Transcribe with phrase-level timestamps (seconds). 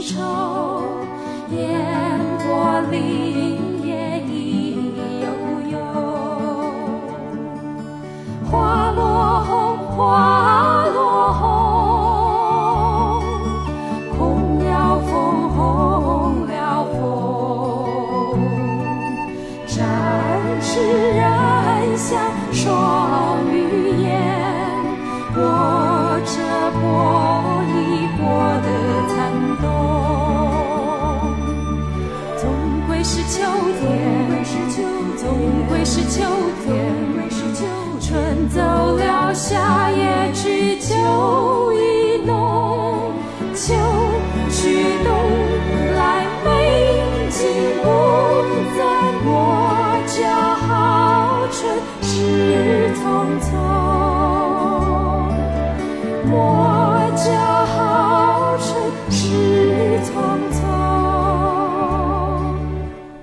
[0.00, 0.82] 愁，
[1.50, 1.58] 烟
[2.38, 2.96] 波里
[3.86, 3.88] 夜
[4.26, 4.76] 已
[5.20, 5.26] 悠
[5.70, 5.74] 悠。
[8.50, 9.00] 花落
[9.44, 9.48] 红
[9.96, 10.29] 花。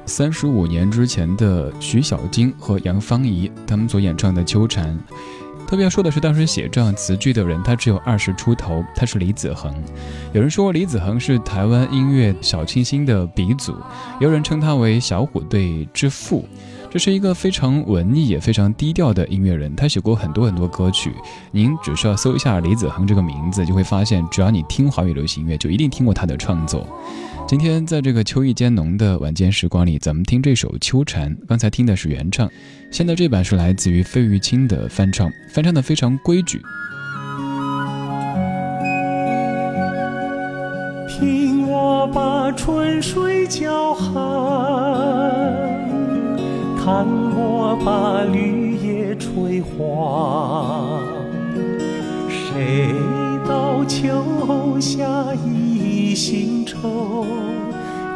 [0.05, 4.87] 三十五年之前的徐小菁和杨芳仪，他们所演唱的《秋蝉》。
[5.67, 9.71] 特别要说的是，当时写这样词句的人，他只有二十出头，他是李子恒。
[10.33, 13.75] 有人说李子恒是台湾音乐小清新的鼻祖，
[14.19, 16.47] 有人称他为小虎队之父。
[16.89, 21.13] 这是一个非常文艺也非常低调的音乐人，他写过很多很多歌曲。
[21.51, 26.87] 您只需要搜一下李子恒这个名字，就会发现，只要你听华语流行音乐，就一定听过他的创作。
[27.47, 31.29] 今天在这个秋意渐浓的晚间时光里，咱们听这首《秋蝉》。
[31.47, 32.49] 刚才听的是原唱，
[32.89, 36.61] 现在这版是来自于费玉清的翻唱，翻唱的非常规矩。
[41.07, 44.13] 听我把春水搅寒，
[46.87, 47.05] 看
[47.35, 51.03] 我把绿叶吹黄，
[52.29, 52.95] 谁
[53.45, 55.05] 道秋夏
[55.45, 57.25] 一心愁？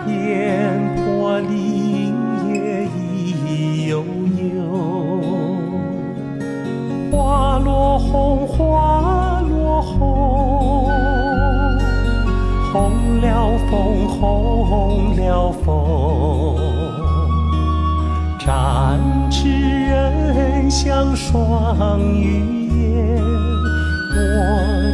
[0.07, 2.15] 烟波林
[2.47, 4.05] 叶意悠
[4.55, 5.19] 悠，
[7.11, 10.87] 花落红，花落红，
[12.71, 16.50] 红了枫，红了枫，
[18.51, 18.99] 展
[19.31, 23.15] 翅人像双羽燕，
[24.13, 24.19] 握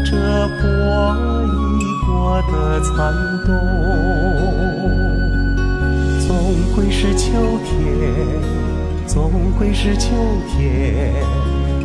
[0.05, 0.11] 着
[0.59, 0.63] 波
[1.73, 2.93] 一过的残
[3.47, 3.49] 冬。
[6.27, 6.29] 总
[6.75, 7.25] 归是秋
[7.65, 7.73] 天，
[9.07, 10.11] 总归是秋
[10.51, 11.11] 天。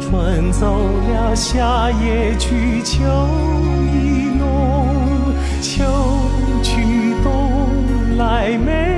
[0.02, 3.02] 春走了，夏也去，秋
[3.94, 4.44] 意浓。
[5.62, 5.82] 秋
[6.62, 7.32] 去冬
[8.18, 8.91] 来，美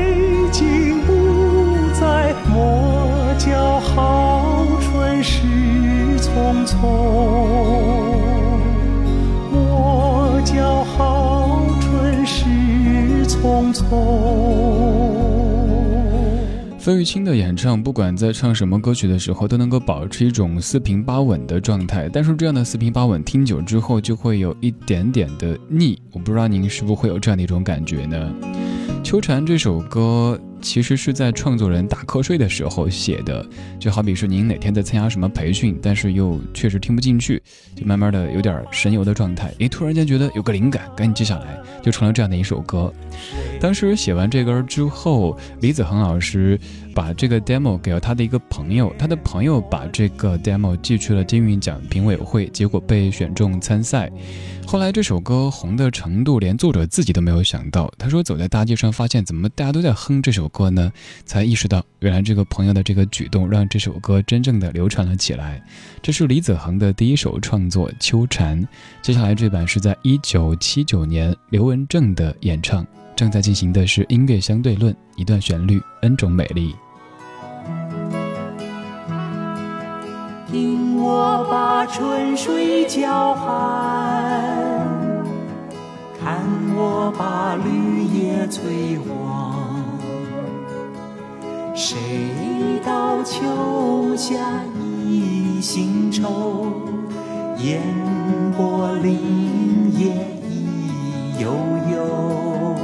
[6.44, 6.76] 匆匆，
[9.50, 12.44] 莫教好春事
[13.26, 13.82] 匆匆。
[16.78, 22.10] 费玉清的演唱，不管在唱什么歌曲的时候，都能够保持一种四平八稳的状态。
[22.12, 25.98] 但是这样的四平八稳，听久之后就会有一点点的腻。
[26.12, 28.30] 我不知道您是不是会有这样的一种感觉呢？
[29.02, 30.38] 《秋蝉》这首歌。
[30.64, 33.46] 其实是在创作人打瞌睡的时候写的，
[33.78, 37.40] 就好比是您哪天在参加什么培训，但是又确实听不进去，
[37.76, 39.52] 就慢慢的有点神游的状态。
[39.58, 42.90] 诶，突然间觉得有个灵感，赶紧记下来，就成了这样的一首歌。
[43.60, 46.58] 当时写完这歌之后，李子恒老师
[46.94, 54.10] 把这个 demo 给了他的一个朋友，他的朋友把这个 demo 寄去了金韵奖评委会，结果被选中参赛。
[54.66, 57.92] 后来这首歌红的程度，连作者自己都没有想到。
[57.98, 60.90] 他说：“走在大街上，发现怎么大家都在哼这首过呢？
[61.26, 65.60] 才意识到，原来这个朋友的这个举动，让这首歌真正的流传了起来。”
[66.00, 68.62] 这是李子恒的第一首创作《秋蝉》。
[69.02, 72.86] 接下来这版是在一九七九年刘文正的演唱。
[73.16, 76.74] 正在进行的是音乐相对论，一段旋律，n 种美丽。
[80.50, 84.34] 听我把春水搅寒，
[86.20, 86.40] 看
[86.74, 89.63] 我把绿叶催黄。
[91.76, 91.98] 谁
[92.86, 94.36] 道秋夏
[95.08, 96.66] 一心愁？
[97.58, 97.82] 烟
[98.56, 100.06] 波林野
[100.48, 101.50] 意悠
[101.90, 102.76] 悠。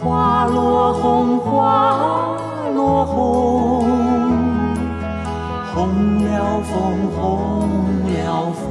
[0.00, 2.38] 花落红，花
[2.74, 3.84] 落红。
[5.74, 6.74] 红了枫，
[7.14, 7.68] 红
[8.06, 8.64] 了枫，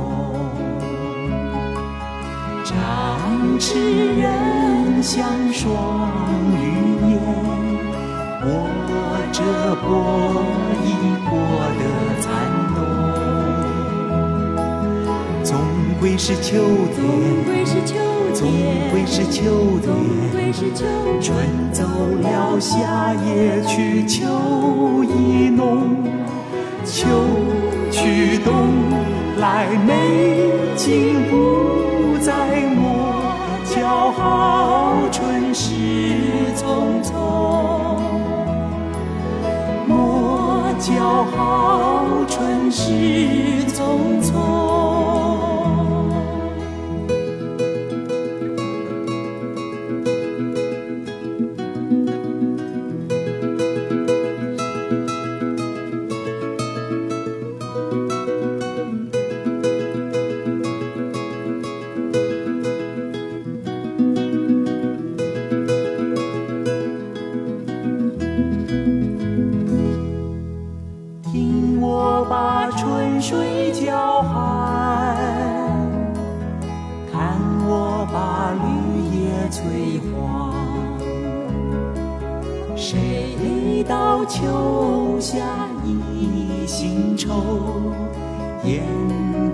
[2.64, 2.74] 展
[3.60, 5.70] 翅人像双，
[8.46, 8.50] 握
[9.32, 9.42] 着
[9.86, 9.88] 波
[10.84, 10.88] 已
[11.30, 11.32] 过
[11.80, 11.82] 的
[12.20, 12.24] 残
[12.76, 12.78] 冬。
[15.44, 15.52] 总
[16.00, 16.50] 归是秋
[16.94, 16.98] 天，
[18.34, 18.42] 总
[18.92, 19.42] 归是秋
[19.82, 19.86] 天，
[21.22, 21.32] 春
[21.72, 21.84] 走
[22.22, 26.04] 了，夏也去，秋意浓。
[26.84, 27.08] 秋
[27.90, 28.54] 去冬
[29.40, 32.32] 来，美景不再，
[32.76, 33.24] 莫
[33.66, 34.94] 叫好
[42.74, 43.23] 是
[73.24, 75.16] 水叫寒，
[77.10, 78.68] 看我把绿
[79.18, 80.52] 叶催黄。
[82.76, 85.38] 谁道秋夏
[85.86, 87.32] 一心愁？
[88.66, 88.84] 烟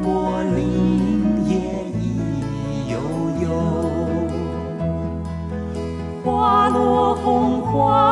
[0.01, 2.17] 波林野意
[2.89, 2.97] 悠
[3.43, 3.47] 悠。
[6.25, 8.08] 花落红，花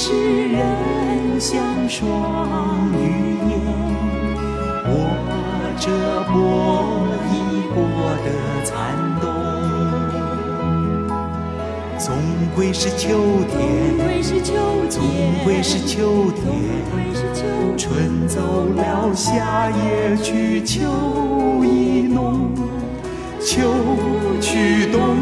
[0.00, 3.52] 展翅人像双鱼眼，
[4.88, 4.90] 握
[5.78, 5.90] 着
[6.32, 7.34] 波一
[7.74, 7.76] 波
[8.24, 8.26] 的
[8.64, 8.72] 残
[9.20, 9.22] 冬。
[11.98, 12.16] 总
[12.56, 13.60] 归是秋天，
[14.88, 15.02] 总
[15.44, 16.48] 归是秋天，
[17.76, 18.40] 春走
[18.74, 20.80] 了，夏也去，秋
[21.62, 22.48] 意浓，
[23.38, 23.60] 秋
[24.40, 25.14] 去冬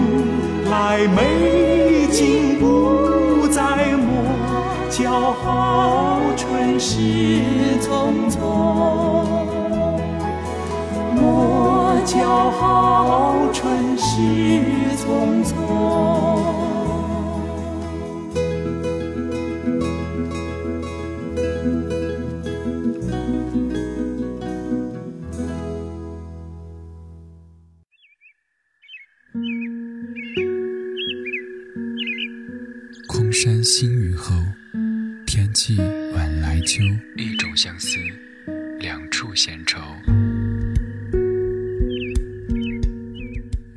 [0.71, 3.98] 来，美景不再
[4.99, 6.99] 磨，叫好春事
[7.81, 8.39] 匆匆，
[11.15, 14.21] 莫叫好春事
[14.97, 15.55] 匆匆。
[33.07, 34.35] 空山新雨后，
[35.59, 35.83] 天气
[36.15, 36.85] 晚来秋。
[37.17, 37.99] 一种相思，
[38.79, 39.81] 两处闲愁。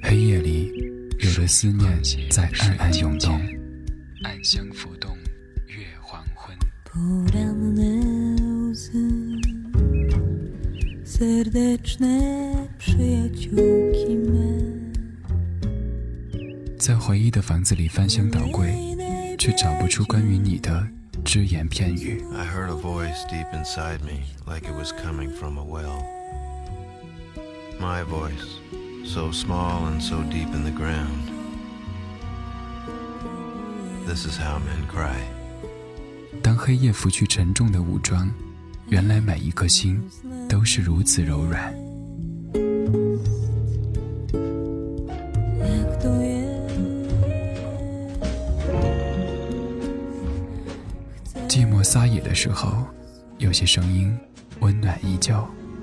[0.03, 0.71] 黑夜里，
[1.17, 1.99] 有的思念
[2.29, 3.41] 在暗暗涌动，
[4.21, 5.17] 暗香浮动，
[5.65, 6.55] 月黄昏。
[16.77, 18.71] 在回忆的房子里翻箱倒柜，
[19.35, 20.87] 却找不出关于你的
[21.24, 22.22] 只言片语。
[22.34, 26.02] I heard a voice deep inside me, like it was coming from a well.
[27.78, 28.60] My voice,
[29.04, 31.30] so small and so deep in the ground.
[34.06, 35.18] This is how men cry.
[36.42, 38.30] 当黑夜拂去沉重的武装，
[38.88, 40.02] 原来每一颗心
[40.48, 41.74] 都是如此柔软。
[51.91, 52.87] 撒野的时候，
[53.37, 54.17] 有些声音
[54.61, 55.35] 温暖依旧。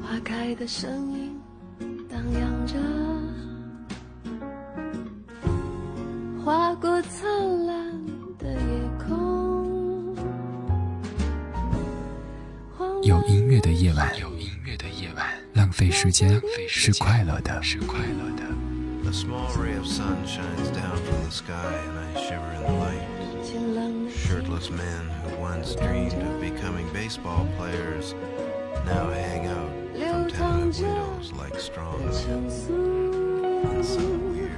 [0.02, 1.38] 花开的声音
[2.08, 2.78] 荡漾着，
[6.42, 7.28] 划过灿
[7.66, 7.92] 烂
[8.38, 8.58] 的夜
[9.06, 10.16] 空。
[13.02, 17.60] 有音乐的夜晚，有音乐的夜晚，浪费时间是快乐的，
[24.28, 28.14] shirtless men who once dreamed of becoming baseball players
[28.84, 34.52] now hang out from tenement windows like strong men on some weird.